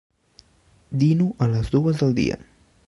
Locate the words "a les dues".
1.47-2.03